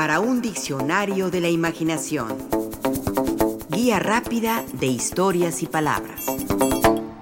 para 0.00 0.18
un 0.18 0.40
diccionario 0.40 1.30
de 1.30 1.42
la 1.42 1.50
imaginación. 1.50 2.38
Guía 3.68 3.98
rápida 3.98 4.64
de 4.72 4.86
historias 4.86 5.62
y 5.62 5.66
palabras. 5.66 6.24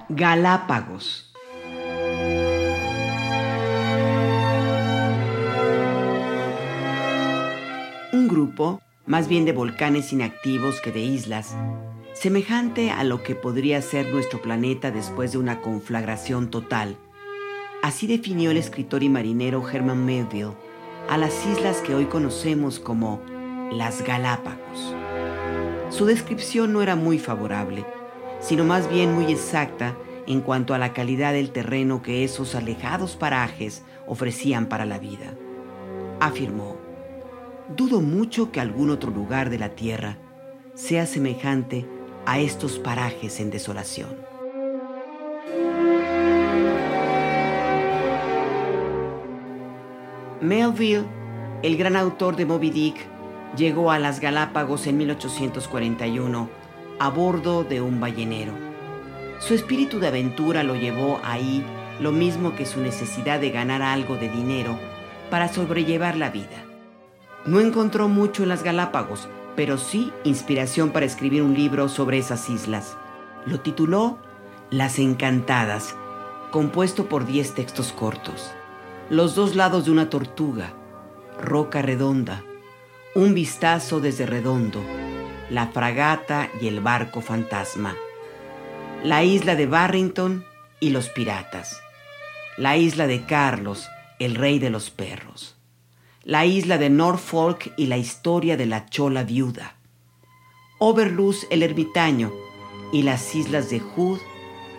Galápagos. 0.07 1.33
Un 8.13 8.29
grupo, 8.29 8.81
más 9.05 9.27
bien 9.27 9.43
de 9.43 9.51
volcanes 9.51 10.13
inactivos 10.13 10.79
que 10.79 10.93
de 10.93 11.01
islas, 11.01 11.57
semejante 12.13 12.91
a 12.91 13.03
lo 13.03 13.23
que 13.23 13.35
podría 13.35 13.81
ser 13.81 14.07
nuestro 14.07 14.41
planeta 14.41 14.89
después 14.89 15.33
de 15.33 15.37
una 15.37 15.59
conflagración 15.59 16.49
total. 16.49 16.95
Así 17.83 18.07
definió 18.07 18.51
el 18.51 18.57
escritor 18.57 19.03
y 19.03 19.09
marinero 19.09 19.69
Herman 19.69 20.05
Melville 20.05 20.68
a 21.07 21.17
las 21.17 21.45
islas 21.45 21.77
que 21.81 21.95
hoy 21.95 22.05
conocemos 22.05 22.79
como 22.79 23.21
las 23.71 24.03
Galápagos. 24.03 24.95
Su 25.89 26.05
descripción 26.05 26.73
no 26.73 26.81
era 26.81 26.95
muy 26.95 27.19
favorable, 27.19 27.85
sino 28.39 28.63
más 28.63 28.89
bien 28.89 29.13
muy 29.13 29.31
exacta 29.31 29.95
en 30.27 30.41
cuanto 30.41 30.73
a 30.73 30.77
la 30.77 30.93
calidad 30.93 31.33
del 31.33 31.51
terreno 31.51 32.01
que 32.01 32.23
esos 32.23 32.55
alejados 32.55 33.15
parajes 33.15 33.83
ofrecían 34.05 34.67
para 34.67 34.85
la 34.85 34.99
vida. 34.99 35.33
Afirmó, 36.19 36.77
dudo 37.75 38.01
mucho 38.01 38.51
que 38.51 38.59
algún 38.59 38.89
otro 38.89 39.11
lugar 39.11 39.49
de 39.49 39.59
la 39.59 39.69
Tierra 39.69 40.17
sea 40.75 41.05
semejante 41.05 41.87
a 42.25 42.39
estos 42.39 42.77
parajes 42.77 43.39
en 43.39 43.49
desolación. 43.49 44.28
Melville, 50.41 51.03
el 51.63 51.75
gran 51.75 51.97
autor 51.97 52.37
de 52.37 52.45
Moby 52.45 52.69
Dick, 52.69 52.95
llegó 53.57 53.91
a 53.91 53.99
las 53.99 54.21
Galápagos 54.21 54.87
en 54.87 54.97
1841 54.97 56.49
a 56.97 57.09
bordo 57.09 57.65
de 57.65 57.81
un 57.81 57.99
ballenero. 57.99 58.53
Su 59.39 59.53
espíritu 59.53 59.99
de 59.99 60.07
aventura 60.07 60.63
lo 60.63 60.75
llevó 60.75 61.19
ahí 61.23 61.65
lo 61.99 62.13
mismo 62.13 62.55
que 62.55 62.65
su 62.65 62.79
necesidad 62.79 63.41
de 63.41 63.51
ganar 63.51 63.81
algo 63.81 64.15
de 64.15 64.29
dinero 64.29 64.79
para 65.29 65.49
sobrellevar 65.49 66.15
la 66.15 66.29
vida. 66.29 66.63
No 67.45 67.59
encontró 67.59 68.07
mucho 68.07 68.43
en 68.43 68.49
las 68.49 68.63
Galápagos, 68.63 69.27
pero 69.57 69.77
sí 69.77 70.13
inspiración 70.23 70.91
para 70.91 71.05
escribir 71.05 71.41
un 71.41 71.53
libro 71.53 71.89
sobre 71.89 72.17
esas 72.17 72.49
islas. 72.49 72.95
Lo 73.45 73.59
tituló 73.59 74.17
Las 74.69 74.99
Encantadas, 74.99 75.95
compuesto 76.51 77.07
por 77.07 77.25
10 77.25 77.55
textos 77.55 77.91
cortos. 77.91 78.53
Los 79.09 79.35
dos 79.35 79.55
lados 79.55 79.85
de 79.85 79.91
una 79.91 80.09
tortuga, 80.09 80.73
roca 81.41 81.81
redonda, 81.81 82.43
un 83.15 83.33
vistazo 83.33 83.99
desde 83.99 84.25
redondo, 84.25 84.81
la 85.49 85.67
fragata 85.67 86.49
y 86.61 86.67
el 86.67 86.79
barco 86.79 87.21
fantasma, 87.21 87.95
la 89.03 89.23
isla 89.23 89.55
de 89.55 89.65
Barrington 89.65 90.45
y 90.79 90.91
los 90.91 91.09
piratas, 91.09 91.81
la 92.57 92.77
isla 92.77 93.07
de 93.07 93.25
Carlos, 93.25 93.89
el 94.19 94.35
rey 94.35 94.59
de 94.59 94.69
los 94.69 94.89
perros 94.89 95.55
la 96.29 96.45
isla 96.45 96.77
de 96.77 96.91
Norfolk 96.91 97.73
y 97.75 97.87
la 97.87 97.97
historia 97.97 98.57
de 98.57 98.65
la 98.65 98.85
chola 98.85 99.23
viuda, 99.23 99.75
Overluz 100.77 101.47
el 101.49 101.63
ermitaño 101.63 102.31
y 102.93 103.01
las 103.01 103.33
islas 103.35 103.69
de 103.69 103.79
Hood 103.79 104.19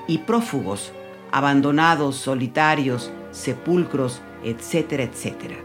y 0.07 0.19
prófugos, 0.19 0.93
abandonados, 1.33 2.17
solitarios, 2.17 3.11
sepulcros, 3.31 4.21
etcétera, 4.45 5.05
etcétera. 5.05 5.57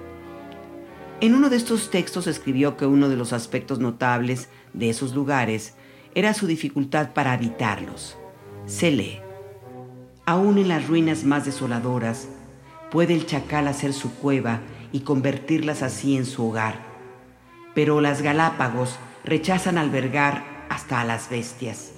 En 1.21 1.33
uno 1.33 1.49
de 1.49 1.55
estos 1.55 1.89
textos 1.89 2.27
escribió 2.27 2.75
que 2.75 2.85
uno 2.85 3.08
de 3.09 3.16
los 3.16 3.33
aspectos 3.33 3.80
notables 3.80 4.49
de 4.73 4.89
esos 4.89 5.16
lugares 5.16 5.73
era 6.13 6.33
su 6.33 6.45
dificultad 6.45 7.13
para 7.13 7.33
habitarlos. 7.33 8.17
Se 8.65 8.92
lee, 8.92 9.20
aún 10.26 10.58
en 10.58 10.67
las 10.67 10.87
ruinas 10.87 11.23
más 11.23 11.45
desoladoras, 11.45 12.27
puede 12.92 13.14
el 13.14 13.26
chacal 13.26 13.67
hacer 13.67 13.93
su 13.93 14.14
cueva 14.15 14.61
y 14.92 15.02
convertirlas 15.02 15.83
así 15.83 16.15
en 16.15 16.26
su 16.26 16.47
hogar. 16.47 16.80
Pero 17.73 18.02
las 18.02 18.21
Galápagos 18.21 18.97
rechazan 19.23 19.77
albergar 19.77 20.67
hasta 20.70 21.02
a 21.02 21.05
las 21.05 21.30
bestias. 21.30 21.92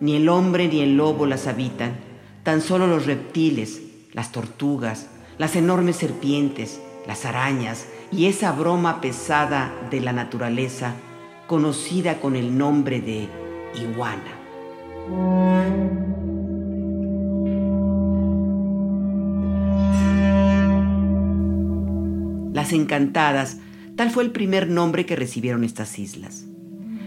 Ni 0.00 0.16
el 0.16 0.28
hombre 0.28 0.68
ni 0.68 0.80
el 0.80 0.96
lobo 0.96 1.26
las 1.26 1.46
habitan, 1.46 1.96
tan 2.46 2.60
solo 2.62 2.86
los 2.86 3.06
reptiles, 3.06 3.82
las 4.12 4.30
tortugas, 4.30 5.08
las 5.36 5.56
enormes 5.56 5.96
serpientes, 5.96 6.80
las 7.04 7.24
arañas 7.24 7.88
y 8.12 8.26
esa 8.26 8.52
broma 8.52 9.00
pesada 9.00 9.74
de 9.90 10.00
la 10.00 10.12
naturaleza 10.12 10.94
conocida 11.48 12.20
con 12.20 12.36
el 12.36 12.56
nombre 12.56 13.00
de 13.00 13.28
iguana. 13.74 14.36
Encantadas, 22.72 23.58
tal 23.94 24.10
fue 24.10 24.24
el 24.24 24.32
primer 24.32 24.68
nombre 24.68 25.06
que 25.06 25.14
recibieron 25.14 25.62
estas 25.62 26.00
islas. 26.00 26.46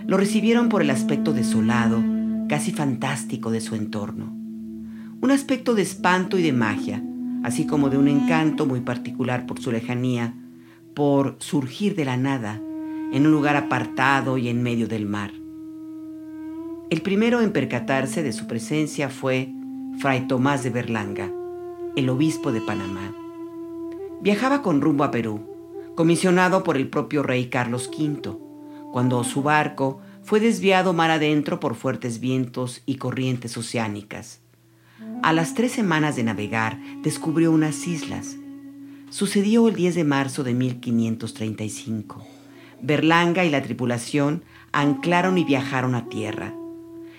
Lo 0.07 0.16
recibieron 0.16 0.69
por 0.69 0.81
el 0.81 0.89
aspecto 0.89 1.33
desolado, 1.33 2.01
casi 2.47 2.72
fantástico 2.72 3.51
de 3.51 3.59
su 3.59 3.75
entorno. 3.75 4.38
Un 5.22 5.31
aspecto 5.31 5.75
de 5.75 5.81
espanto 5.81 6.38
y 6.38 6.41
de 6.41 6.53
magia, 6.53 7.03
así 7.44 7.68
como 7.68 7.90
de 7.90 7.97
un 7.97 8.07
encanto 8.07 8.66
muy 8.66 8.80
particular 8.80 9.46
por 9.46 9.59
su 9.59 9.69
lejanía, 9.69 10.34
por 10.94 11.35
surgir 11.40 11.94
de 11.96 12.06
la 12.06 12.16
nada, 12.16 12.62
en 13.12 13.25
un 13.25 13.31
lugar 13.34 13.58
apartado 13.58 14.38
y 14.38 14.47
en 14.47 14.63
medio 14.63 14.88
del 14.88 15.06
mar. 15.06 15.31
El 16.90 17.02
primero 17.02 17.41
en 17.41 17.52
percatarse 17.52 18.24
de 18.24 18.31
su 18.31 18.47
presencia 18.47 19.09
fue 19.09 19.52
Fray 20.00 20.25
Tomás 20.25 20.63
de 20.63 20.69
Berlanga, 20.69 21.29
el 21.97 22.09
obispo 22.09 22.53
de 22.53 22.62
Panamá. 22.62 23.13
Viajaba 24.22 24.62
con 24.62 24.79
rumbo 24.79 25.03
a 25.03 25.12
Perú, 25.12 25.41
comisionado 25.96 26.63
por 26.63 26.78
el 26.78 26.88
propio 26.88 27.24
rey 27.24 27.47
Carlos 27.47 27.91
V, 27.94 28.38
cuando 28.94 29.25
su 29.25 29.44
barco 29.44 30.00
fue 30.24 30.40
desviado 30.40 30.94
mar 30.94 31.12
adentro 31.12 31.59
por 31.59 31.75
fuertes 31.75 32.22
vientos 32.22 32.84
y 32.85 32.96
corrientes 32.96 33.58
oceánicas. 33.58 34.40
A 35.23 35.33
las 35.33 35.53
tres 35.53 35.71
semanas 35.71 36.15
de 36.15 36.23
navegar, 36.23 36.79
descubrió 37.03 37.51
unas 37.51 37.87
islas. 37.87 38.37
Sucedió 39.09 39.67
el 39.67 39.75
10 39.75 39.95
de 39.95 40.03
marzo 40.03 40.43
de 40.43 40.53
1535. 40.53 42.25
Berlanga 42.81 43.43
y 43.43 43.49
la 43.49 43.61
tripulación 43.61 44.43
anclaron 44.71 45.37
y 45.37 45.43
viajaron 45.43 45.95
a 45.95 46.09
tierra. 46.09 46.53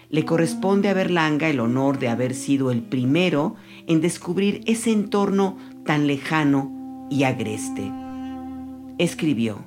Le 0.08 0.24
corresponde 0.24 0.88
a 0.88 0.94
Berlanga 0.94 1.48
el 1.48 1.60
honor 1.60 1.98
de 1.98 2.08
haber 2.08 2.34
sido 2.34 2.70
el 2.70 2.82
primero 2.82 3.56
en 3.86 4.00
descubrir 4.00 4.62
ese 4.66 4.92
entorno 4.92 5.56
tan 5.84 6.06
lejano 6.06 7.06
y 7.10 7.24
agreste. 7.24 7.92
Escribió, 8.98 9.64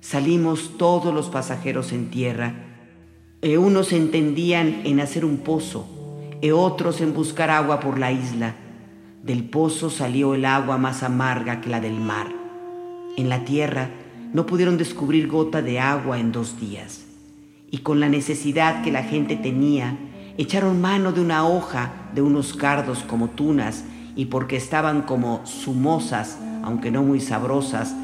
salimos 0.00 0.76
todos 0.76 1.14
los 1.14 1.28
pasajeros 1.28 1.92
en 1.92 2.10
tierra, 2.10 2.54
e 3.40 3.58
unos 3.58 3.92
entendían 3.92 4.82
en 4.84 5.00
hacer 5.00 5.24
un 5.24 5.38
pozo, 5.38 5.86
e 6.44 6.52
otros 6.52 7.00
en 7.00 7.14
buscar 7.14 7.48
agua 7.48 7.80
por 7.80 7.98
la 7.98 8.12
isla. 8.12 8.54
Del 9.22 9.44
pozo 9.44 9.88
salió 9.88 10.34
el 10.34 10.44
agua 10.44 10.76
más 10.76 11.02
amarga 11.02 11.62
que 11.62 11.70
la 11.70 11.80
del 11.80 11.98
mar. 11.98 12.26
En 13.16 13.30
la 13.30 13.46
tierra 13.46 13.88
no 14.34 14.44
pudieron 14.44 14.76
descubrir 14.76 15.26
gota 15.26 15.62
de 15.62 15.80
agua 15.80 16.20
en 16.20 16.32
dos 16.32 16.60
días. 16.60 17.06
Y 17.70 17.78
con 17.78 17.98
la 17.98 18.10
necesidad 18.10 18.82
que 18.82 18.92
la 18.92 19.04
gente 19.04 19.36
tenía, 19.36 19.96
echaron 20.36 20.82
mano 20.82 21.12
de 21.12 21.22
una 21.22 21.48
hoja 21.48 22.10
de 22.14 22.20
unos 22.20 22.52
cardos 22.52 23.04
como 23.08 23.30
tunas 23.30 23.82
y 24.14 24.26
porque 24.26 24.56
estaban 24.56 25.00
como 25.00 25.46
sumosas, 25.46 26.38
aunque 26.62 26.90
no 26.90 27.02
muy 27.02 27.20
sabrosas, 27.20 27.94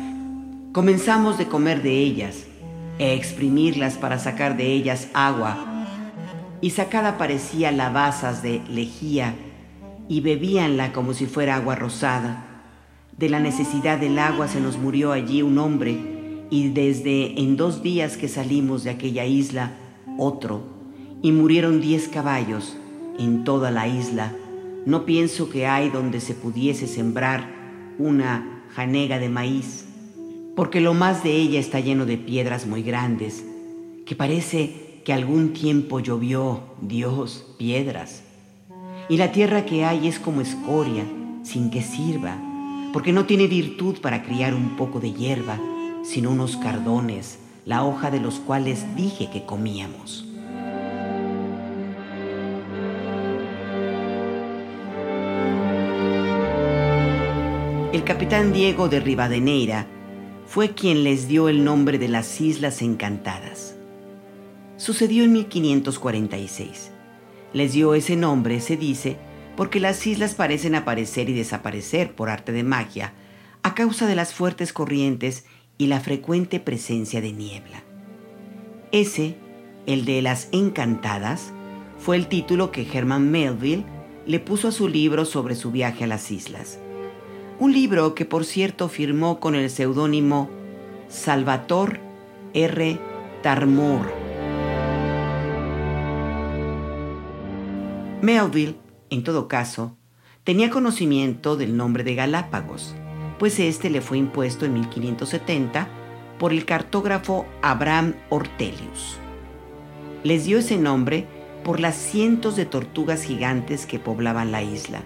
comenzamos 0.72 1.36
de 1.36 1.46
comer 1.46 1.82
de 1.82 1.98
ellas 1.98 2.46
e 2.98 3.12
exprimirlas 3.12 3.98
para 3.98 4.18
sacar 4.18 4.56
de 4.56 4.72
ellas 4.72 5.08
agua. 5.12 5.69
Y 6.60 6.70
sacada 6.70 7.18
parecía 7.18 7.72
lavazas 7.72 8.42
de 8.42 8.62
lejía 8.68 9.34
y 10.08 10.20
bebíanla 10.20 10.92
como 10.92 11.14
si 11.14 11.26
fuera 11.26 11.56
agua 11.56 11.74
rosada. 11.74 12.46
De 13.16 13.28
la 13.28 13.40
necesidad 13.40 13.98
del 13.98 14.18
agua 14.18 14.48
se 14.48 14.60
nos 14.60 14.78
murió 14.78 15.12
allí 15.12 15.42
un 15.42 15.58
hombre 15.58 16.46
y 16.50 16.70
desde 16.70 17.40
en 17.40 17.56
dos 17.56 17.82
días 17.82 18.16
que 18.16 18.28
salimos 18.28 18.84
de 18.84 18.90
aquella 18.90 19.24
isla, 19.24 19.72
otro, 20.18 20.62
y 21.22 21.32
murieron 21.32 21.80
diez 21.80 22.08
caballos 22.08 22.76
en 23.18 23.44
toda 23.44 23.70
la 23.70 23.86
isla 23.86 24.32
no 24.86 25.04
pienso 25.04 25.50
que 25.50 25.66
hay 25.66 25.90
donde 25.90 26.20
se 26.20 26.34
pudiese 26.34 26.86
sembrar 26.86 27.94
una 27.98 28.64
janega 28.74 29.18
de 29.18 29.28
maíz, 29.28 29.84
porque 30.56 30.80
lo 30.80 30.94
más 30.94 31.22
de 31.22 31.32
ella 31.32 31.60
está 31.60 31.80
lleno 31.80 32.06
de 32.06 32.16
piedras 32.16 32.66
muy 32.66 32.82
grandes, 32.82 33.44
que 34.06 34.16
parece 34.16 34.89
algún 35.12 35.52
tiempo 35.52 36.00
llovió, 36.00 36.62
Dios, 36.80 37.44
piedras. 37.58 38.22
Y 39.08 39.16
la 39.16 39.32
tierra 39.32 39.64
que 39.64 39.84
hay 39.84 40.06
es 40.08 40.18
como 40.18 40.40
escoria, 40.40 41.04
sin 41.42 41.70
que 41.70 41.82
sirva, 41.82 42.36
porque 42.92 43.12
no 43.12 43.26
tiene 43.26 43.46
virtud 43.46 43.98
para 44.00 44.22
criar 44.22 44.54
un 44.54 44.76
poco 44.76 45.00
de 45.00 45.12
hierba, 45.12 45.58
sino 46.02 46.30
unos 46.30 46.56
cardones, 46.56 47.38
la 47.64 47.84
hoja 47.84 48.10
de 48.10 48.20
los 48.20 48.40
cuales 48.40 48.84
dije 48.96 49.30
que 49.30 49.44
comíamos. 49.44 50.26
El 57.92 58.04
capitán 58.04 58.52
Diego 58.52 58.88
de 58.88 59.00
Rivadeneira 59.00 59.86
fue 60.46 60.70
quien 60.70 61.04
les 61.04 61.28
dio 61.28 61.48
el 61.48 61.64
nombre 61.64 61.98
de 61.98 62.08
las 62.08 62.40
Islas 62.40 62.82
Encantadas. 62.82 63.39
Sucedió 64.80 65.24
en 65.24 65.32
1546. 65.32 66.90
Les 67.52 67.72
dio 67.74 67.92
ese 67.92 68.16
nombre, 68.16 68.60
se 68.60 68.78
dice, 68.78 69.18
porque 69.54 69.78
las 69.78 70.06
islas 70.06 70.34
parecen 70.34 70.74
aparecer 70.74 71.28
y 71.28 71.34
desaparecer 71.34 72.14
por 72.14 72.30
arte 72.30 72.52
de 72.52 72.62
magia 72.62 73.12
a 73.62 73.74
causa 73.74 74.06
de 74.06 74.14
las 74.14 74.32
fuertes 74.32 74.72
corrientes 74.72 75.44
y 75.76 75.88
la 75.88 76.00
frecuente 76.00 76.60
presencia 76.60 77.20
de 77.20 77.32
niebla. 77.32 77.82
Ese, 78.90 79.36
el 79.84 80.06
de 80.06 80.22
las 80.22 80.48
encantadas, 80.52 81.52
fue 81.98 82.16
el 82.16 82.28
título 82.28 82.72
que 82.72 82.88
Herman 82.90 83.30
Melville 83.30 83.84
le 84.24 84.40
puso 84.40 84.68
a 84.68 84.72
su 84.72 84.88
libro 84.88 85.26
sobre 85.26 85.56
su 85.56 85.70
viaje 85.70 86.04
a 86.04 86.06
las 86.06 86.30
islas 86.30 86.78
un 87.60 87.74
libro 87.74 88.14
que 88.14 88.24
por 88.24 88.46
cierto 88.46 88.88
firmó 88.88 89.38
con 89.38 89.54
el 89.54 89.68
seudónimo 89.68 90.48
Salvator 91.08 92.00
R. 92.54 92.98
Tarmor. 93.42 94.19
Melville, 98.22 98.76
en 99.08 99.24
todo 99.24 99.48
caso, 99.48 99.96
tenía 100.44 100.68
conocimiento 100.68 101.56
del 101.56 101.76
nombre 101.76 102.04
de 102.04 102.14
Galápagos, 102.14 102.94
pues 103.38 103.58
este 103.58 103.88
le 103.88 104.02
fue 104.02 104.18
impuesto 104.18 104.66
en 104.66 104.74
1570 104.74 105.88
por 106.38 106.52
el 106.52 106.66
cartógrafo 106.66 107.46
Abraham 107.62 108.14
Ortelius. 108.28 109.16
Les 110.22 110.44
dio 110.44 110.58
ese 110.58 110.76
nombre 110.76 111.26
por 111.64 111.80
las 111.80 111.96
cientos 111.96 112.56
de 112.56 112.66
tortugas 112.66 113.22
gigantes 113.22 113.86
que 113.86 113.98
poblaban 113.98 114.52
la 114.52 114.62
isla. 114.62 115.02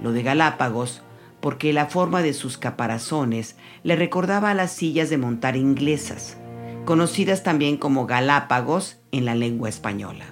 Lo 0.00 0.12
de 0.12 0.22
Galápagos 0.22 1.02
porque 1.42 1.72
la 1.72 1.86
forma 1.86 2.22
de 2.22 2.32
sus 2.32 2.56
caparazones 2.56 3.56
le 3.82 3.96
recordaba 3.96 4.50
a 4.50 4.54
las 4.54 4.72
sillas 4.72 5.10
de 5.10 5.18
montar 5.18 5.56
inglesas, 5.56 6.38
conocidas 6.84 7.42
también 7.42 7.76
como 7.76 8.06
galápagos 8.06 9.00
en 9.10 9.24
la 9.24 9.34
lengua 9.34 9.68
española. 9.68 10.24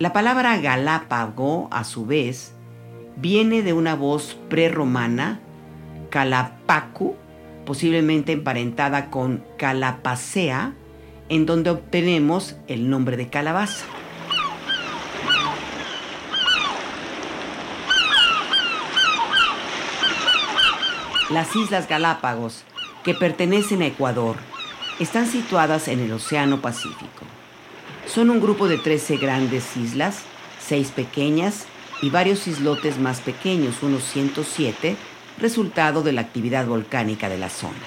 La 0.00 0.14
palabra 0.14 0.56
galápago, 0.56 1.68
a 1.70 1.84
su 1.84 2.06
vez, 2.06 2.54
viene 3.16 3.60
de 3.60 3.74
una 3.74 3.94
voz 3.94 4.34
prerromana, 4.48 5.40
calapacu, 6.08 7.16
posiblemente 7.66 8.32
emparentada 8.32 9.10
con 9.10 9.44
calapacea, 9.58 10.72
en 11.28 11.44
donde 11.44 11.68
obtenemos 11.68 12.56
el 12.66 12.88
nombre 12.88 13.18
de 13.18 13.28
calabaza. 13.28 13.84
Las 21.28 21.54
Islas 21.54 21.86
Galápagos, 21.86 22.64
que 23.04 23.12
pertenecen 23.12 23.82
a 23.82 23.86
Ecuador, 23.88 24.36
están 24.98 25.26
situadas 25.26 25.88
en 25.88 26.00
el 26.00 26.10
Océano 26.10 26.62
Pacífico. 26.62 27.29
Son 28.12 28.28
un 28.28 28.40
grupo 28.40 28.66
de 28.66 28.76
13 28.76 29.18
grandes 29.18 29.76
islas, 29.76 30.22
6 30.66 30.90
pequeñas 30.90 31.66
y 32.02 32.10
varios 32.10 32.48
islotes 32.48 32.98
más 32.98 33.20
pequeños, 33.20 33.84
unos 33.84 34.02
107, 34.02 34.96
resultado 35.38 36.02
de 36.02 36.10
la 36.10 36.22
actividad 36.22 36.66
volcánica 36.66 37.28
de 37.28 37.38
la 37.38 37.48
zona. 37.48 37.78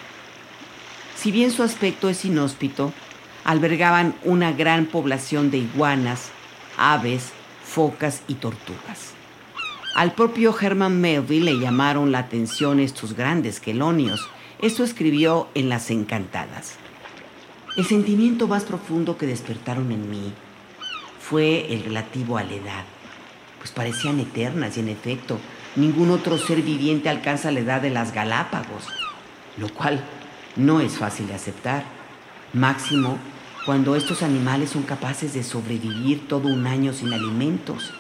Si 1.18 1.30
bien 1.34 1.52
su 1.52 1.62
aspecto 1.62 2.08
es 2.08 2.24
inhóspito, 2.24 2.94
albergaban 3.44 4.16
una 4.24 4.54
gran 4.54 4.86
población 4.86 5.52
de 5.52 5.58
iguanas, 5.58 6.30
aves, 6.78 7.34
focas 7.66 8.22
y 8.30 8.36
tortugas. 8.36 9.16
Al 9.94 10.14
propio 10.14 10.56
Herman 10.58 11.02
Melville 11.02 11.52
le 11.52 11.60
llamaron 11.60 12.14
la 12.14 12.20
atención 12.20 12.80
estos 12.80 13.14
grandes 13.14 13.60
quelonios. 13.60 14.30
Esto 14.62 14.86
escribió 14.86 15.50
en 15.54 15.68
Las 15.68 15.92
Encantadas. 15.92 16.78
El 17.76 17.86
sentimiento 17.86 18.48
más 18.48 18.66
profundo 18.66 19.18
que 19.18 19.26
despertaron 19.26 19.92
en 19.92 20.08
mí 20.08 20.32
fue 21.20 21.74
el 21.74 21.84
relativo 21.84 22.38
a 22.38 22.44
la 22.44 22.54
edad, 22.54 22.84
pues 23.58 23.72
parecían 23.72 24.20
eternas 24.20 24.78
y 24.78 24.82
en 24.82 24.90
efecto 24.90 25.40
ningún 25.76 26.12
otro 26.12 26.38
ser 26.38 26.62
viviente 26.62 27.10
alcanza 27.10 27.50
la 27.50 27.62
edad 27.62 27.82
de 27.82 27.90
las 27.90 28.14
Galápagos, 28.14 28.86
lo 29.58 29.70
cual 29.70 30.04
no 30.56 30.82
es 30.82 31.00
fácil 31.00 31.28
de 31.28 31.34
aceptar, 31.34 31.84
máximo 32.54 33.18
cuando 33.66 33.96
estos 33.96 34.22
animales 34.22 34.70
son 34.70 34.84
capaces 34.84 35.34
de 35.34 35.44
sobrevivir 35.44 36.28
todo 36.28 36.50
un 36.50 36.68
año 36.68 36.94
sin 36.94 37.12
alimentos 37.12 37.92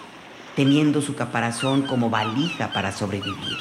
teniendo 0.56 1.02
su 1.02 1.16
caparazón 1.16 1.81
como 1.84 2.12
valija 2.12 2.72
para 2.74 2.92
sobrevivir. 2.92 3.58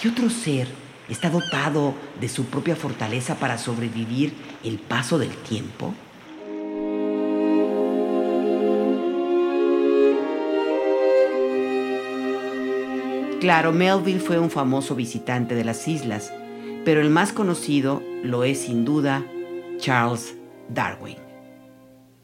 ¿Qué 0.00 0.10
otro 0.10 0.30
ser 0.30 0.68
está 1.08 1.30
dotado 1.30 1.94
de 2.20 2.28
su 2.28 2.44
propia 2.46 2.76
fortaleza 2.76 3.36
para 3.36 3.58
sobrevivir 3.58 4.34
el 4.64 4.78
paso 4.78 5.18
del 5.18 5.30
tiempo? 5.30 5.94
Claro, 13.40 13.72
Melville 13.72 14.18
fue 14.18 14.38
un 14.38 14.50
famoso 14.50 14.96
visitante 14.96 15.54
de 15.54 15.64
las 15.64 15.86
islas, 15.86 16.32
pero 16.84 17.00
el 17.00 17.08
más 17.08 17.32
conocido 17.32 18.02
lo 18.24 18.42
es 18.42 18.62
sin 18.62 18.84
duda 18.84 19.24
Charles 19.78 20.34
Darwin. 20.68 21.16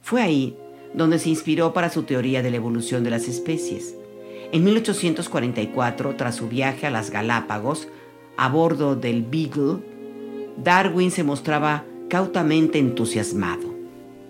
Fue 0.03 0.21
ahí 0.21 0.57
donde 0.93 1.19
se 1.19 1.29
inspiró 1.29 1.73
para 1.73 1.89
su 1.89 2.03
teoría 2.03 2.43
de 2.43 2.51
la 2.51 2.57
evolución 2.57 3.05
de 3.05 3.11
las 3.11 3.29
especies. 3.29 3.95
En 4.53 4.65
1844, 4.65 6.17
tras 6.17 6.37
su 6.37 6.49
viaje 6.49 6.87
a 6.87 6.91
las 6.91 7.11
Galápagos, 7.11 7.89
a 8.37 8.49
bordo 8.49 8.97
del 8.97 9.23
Beagle, 9.23 9.79
Darwin 10.57 11.11
se 11.11 11.25
mostraba 11.25 11.85
cautamente 12.09 12.79
entusiasmado. 12.79 13.75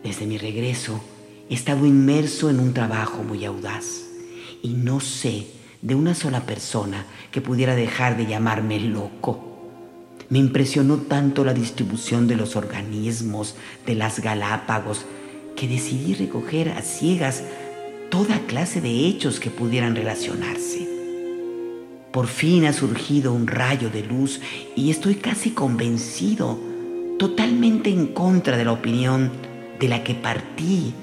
Desde 0.03 0.27
mi 0.27 0.39
regreso, 0.39 1.01
he 1.49 1.55
estado 1.55 1.87
inmerso 1.87 2.51
en 2.51 2.61
un 2.61 2.75
trabajo 2.75 3.23
muy 3.23 3.45
audaz 3.45 4.05
y 4.63 4.69
no 4.69 5.01
sé 5.01 5.47
de 5.83 5.95
una 5.95 6.15
sola 6.15 6.41
persona 6.47 7.07
que 7.31 7.41
pudiera 7.41 7.75
dejar 7.75 8.17
de 8.17 8.27
llamarme 8.27 8.81
loco. 8.81 9.51
Me 10.31 10.39
impresionó 10.39 10.97
tanto 10.97 11.45
la 11.45 11.53
distribución 11.53 12.27
de 12.27 12.37
los 12.37 12.57
organismos 12.57 13.57
de 13.87 13.95
las 13.95 14.21
Galápagos 14.21 15.05
que 15.55 15.69
decidí 15.69 16.15
recoger 16.15 16.71
a 16.71 16.81
ciegas 16.81 17.43
toda 18.11 18.41
clase 18.47 18.81
de 18.81 19.07
hechos 19.07 19.41
que 19.41 19.51
pudieran 19.51 19.95
relacionarse. 19.95 20.94
Por 22.15 22.29
fin 22.29 22.65
ha 22.65 22.73
surgido 22.73 23.33
un 23.33 23.49
rayo 23.49 23.91
de 23.91 24.05
luz 24.05 24.41
y 24.77 24.91
estoy 24.91 25.17
casi 25.17 25.51
convencido, 25.51 26.57
totalmente 27.19 27.91
en 27.91 28.07
contra 28.07 28.57
de 28.57 28.65
la 28.65 28.71
opinión 28.71 29.33
de 29.81 29.89
la 29.89 30.05
que 30.05 30.15
partí, 30.15 30.95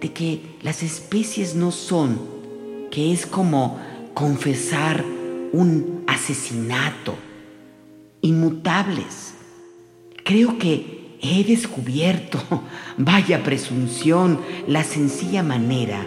de 0.00 0.12
que 0.12 0.40
las 0.62 0.82
especies 0.82 1.54
no 1.54 1.70
son, 1.70 2.18
que 2.90 3.12
es 3.12 3.24
como 3.24 3.78
confesar 4.14 5.04
un 5.52 6.02
asesinato, 6.08 7.14
inmutables. 8.20 9.34
Creo 10.24 10.58
que 10.58 11.18
he 11.22 11.44
descubierto, 11.44 12.42
vaya 12.96 13.44
presunción, 13.44 14.40
la 14.66 14.82
sencilla 14.82 15.44
manera 15.44 16.04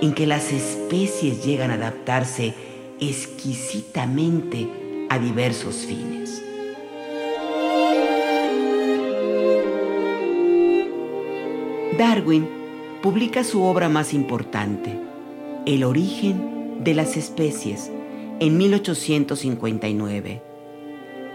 en 0.00 0.14
que 0.14 0.26
las 0.26 0.50
especies 0.50 1.44
llegan 1.44 1.70
a 1.70 1.74
adaptarse 1.74 2.54
exquisitamente 3.00 4.68
a 5.08 5.18
diversos 5.18 5.76
fines. 5.86 6.42
Darwin 11.98 12.48
publica 13.02 13.44
su 13.44 13.62
obra 13.62 13.88
más 13.88 14.12
importante, 14.12 14.98
El 15.64 15.84
origen 15.84 16.82
de 16.84 16.94
las 16.94 17.16
especies, 17.16 17.90
en 18.38 18.58
1859. 18.58 20.42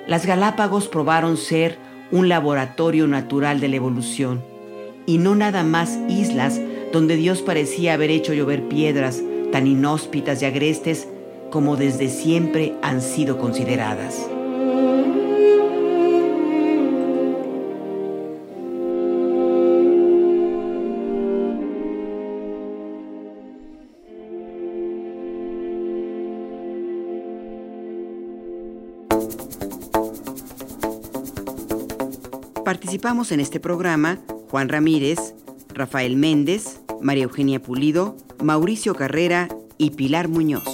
Las 0.08 0.26
Galápagos 0.26 0.88
probaron 0.88 1.38
ser 1.38 1.78
un 2.12 2.30
laboratorio 2.30 3.08
natural 3.08 3.60
de 3.60 3.70
la 3.70 3.76
evolución, 3.78 4.44
y 5.06 5.18
no 5.18 5.36
nada 5.36 5.64
más 5.64 5.98
islas 6.10 6.60
donde 6.92 7.16
Dios 7.16 7.42
parecía 7.42 7.94
haber 7.94 8.12
hecho 8.12 8.34
llover 8.34 8.68
piedras 8.68 9.22
tan 9.52 9.68
inhóspitas 9.68 10.42
y 10.42 10.46
agrestes 10.46 11.08
como 11.52 11.76
desde 11.76 12.10
siempre 12.10 12.76
han 12.82 13.02
sido 13.02 13.38
consideradas. 13.38 14.26
Participamos 32.64 33.34
en 33.34 33.42
este 33.42 33.60
programa 33.60 34.20
Juan 34.50 34.70
Ramírez, 34.70 35.36
Rafael 35.74 36.16
Méndez, 36.16 36.80
María 37.02 37.26
Eugenia 37.26 37.62
Pulido, 37.62 38.16
Mauricio 38.42 38.96
Carrera 38.96 39.50
y 39.78 39.92
Pilar 39.92 40.30
Muñoz. 40.30 40.71